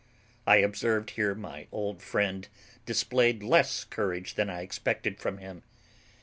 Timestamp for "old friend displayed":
1.71-3.43